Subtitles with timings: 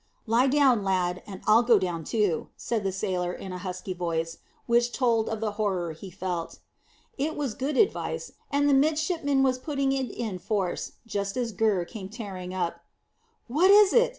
[0.25, 3.93] "Lie down, my lad, and I'll go down too," said the sailor in a husky
[3.93, 6.57] voice, which told of the horror he felt.
[7.19, 11.85] It was good advice, and the midshipman was putting it in force just as Gurr
[11.85, 12.79] came tearing up.
[13.45, 14.09] "What is it?"